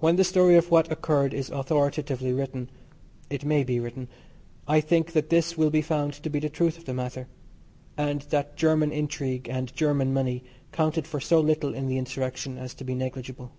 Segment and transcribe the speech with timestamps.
[0.00, 2.68] When the story of what occurred is authoritatively written
[3.30, 4.08] (it may be written)
[4.66, 7.28] I think that this will be found to be the truth of the matter,
[7.96, 12.74] and that German intrigue and German money counted for so little in the insurrection as
[12.74, 13.52] to be negligible.